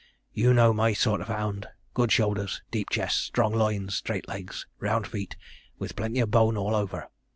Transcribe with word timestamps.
You 0.33 0.51
know 0.55 0.73
my 0.73 0.93
sort 0.93 1.21
of 1.21 1.27
hound; 1.27 1.67
good 1.93 2.11
shoulders, 2.11 2.63
deep 2.71 2.89
chests, 2.89 3.21
strong 3.21 3.53
loins, 3.53 3.93
straight 3.93 4.27
legs, 4.27 4.65
round 4.79 5.05
feet, 5.05 5.35
with 5.77 5.95
plenty 5.95 6.19
of 6.21 6.31
bone 6.31 6.57
all 6.57 6.73
over. 6.73 7.07